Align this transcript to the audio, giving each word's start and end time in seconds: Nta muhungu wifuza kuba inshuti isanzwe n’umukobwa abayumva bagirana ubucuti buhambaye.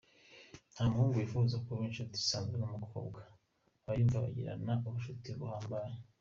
Nta 0.73 0.83
muhungu 0.91 1.15
wifuza 1.19 1.55
kuba 1.65 1.81
inshuti 1.89 2.15
isanzwe 2.17 2.55
n’umukobwa 2.57 3.21
abayumva 3.81 4.23
bagirana 4.25 4.73
ubucuti 4.87 5.29
buhambaye. 5.39 5.93